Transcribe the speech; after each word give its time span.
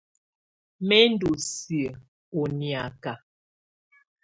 Mɛ̀ 0.87 1.03
ndù 1.11 1.29
siǝ́ 1.49 1.99
ù 2.39 2.41
niaka. 2.57 3.13